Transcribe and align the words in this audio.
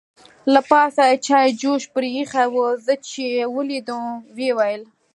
له 0.53 0.61
پاسه 0.69 1.03
یې 1.09 1.15
چای 1.27 1.47
جوش 1.61 1.83
پرې 1.93 2.09
اېښې 2.15 2.45
وه، 2.53 2.67
زه 2.85 2.93
چې 3.07 3.21
یې 3.35 3.45
ولیدم 3.55 4.03
ویې 4.35 4.51
ویل. 4.57 4.83